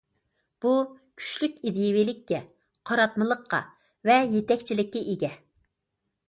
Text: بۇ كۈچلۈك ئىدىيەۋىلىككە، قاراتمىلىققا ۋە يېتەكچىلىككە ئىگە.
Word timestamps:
بۇ 0.63 0.69
كۈچلۈك 1.21 1.59
ئىدىيەۋىلىككە، 1.67 2.39
قاراتمىلىققا 2.91 3.61
ۋە 4.11 4.17
يېتەكچىلىككە 4.33 5.05
ئىگە. 5.13 5.33